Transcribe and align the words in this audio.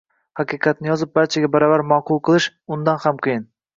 Haqiqatni 0.39 0.89
yozib, 0.91 1.11
barchaga 1.19 1.51
baravar 1.57 1.83
ma’qul 1.93 2.23
qilish 2.31 2.51
undan 2.77 3.03
ham 3.05 3.25
qiyin. 3.29 3.47